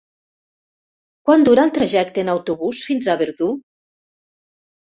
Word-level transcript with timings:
Quant 1.29 1.45
dura 1.47 1.65
el 1.69 1.73
trajecte 1.75 2.23
en 2.23 2.33
autobús 2.35 2.81
fins 2.89 3.07
a 3.07 3.17
Verdú? 3.23 3.51